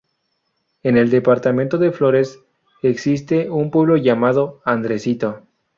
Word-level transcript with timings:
En 0.81 0.97
el 0.97 1.11
departamento 1.11 1.77
de 1.77 1.91
Flores 1.91 2.39
existe 2.81 3.51
un 3.51 3.69
pueblo 3.69 3.97
llamado 3.97 4.59
Andresito. 4.65 5.43